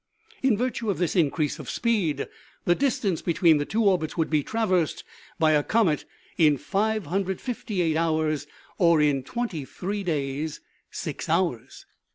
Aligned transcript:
In 0.41 0.57
virtue 0.57 0.89
of 0.89 0.97
this 0.97 1.15
increase 1.15 1.59
of 1.59 1.69
speed, 1.69 2.27
the 2.65 2.73
distance 2.73 3.21
between 3.21 3.57
the 3.59 3.67
two 3.67 3.83
orbits 3.83 4.17
would 4.17 4.31
be 4.31 4.41
traversed 4.41 5.03
by 5.37 5.51
a 5.51 5.61
comet 5.61 6.05
in 6.39 6.57
558 6.57 7.95
hours, 7.95 8.47
or 8.79 8.99
in 8.99 9.21
twenty 9.21 9.63
three 9.63 10.03
days, 10.03 10.59
six 10.89 11.29
hours. 11.29 11.85